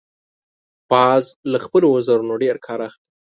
باز 0.89 1.25
له 1.51 1.57
خپلو 1.65 1.87
وزرونو 1.95 2.33
ډیر 2.43 2.55
کار 2.65 2.79
اخلي 2.87 3.05